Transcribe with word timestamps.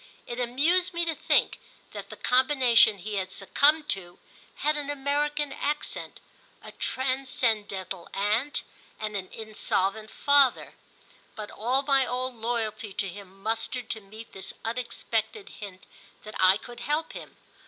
It 0.25 0.39
amused 0.39 0.95
me 0.95 1.05
to 1.05 1.13
think 1.13 1.59
that 1.91 2.09
the 2.09 2.17
combination 2.17 2.97
he 2.97 3.17
had 3.17 3.31
succumbed 3.31 3.87
to 3.89 4.17
had 4.55 4.75
an 4.75 4.89
American 4.89 5.53
accent, 5.53 6.19
a 6.63 6.71
transcendental 6.71 8.09
aunt 8.11 8.63
and 8.99 9.15
an 9.15 9.29
insolvent 9.31 10.09
father; 10.09 10.73
but 11.35 11.51
all 11.51 11.83
my 11.83 12.03
old 12.07 12.33
loyalty 12.35 12.91
to 12.93 13.07
him 13.07 13.43
mustered 13.43 13.91
to 13.91 14.01
meet 14.01 14.33
this 14.33 14.55
unexpected 14.65 15.49
hint 15.59 15.83
that 16.23 16.33
I 16.39 16.57
could 16.57 16.79
help 16.79 17.13
him. 17.13 17.37